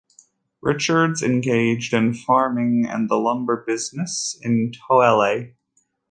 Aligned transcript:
Richards 0.63 1.21
engaged 1.21 1.93
in 1.93 2.15
farming 2.15 2.87
and 2.89 3.07
the 3.07 3.17
lumber 3.17 3.63
business 3.67 4.35
in 4.41 4.71
Tooele. 4.71 5.53